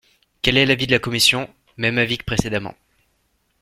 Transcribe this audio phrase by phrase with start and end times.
[0.41, 1.47] Quel est l’avis de la commission?
[1.77, 2.73] Même avis que précédemment.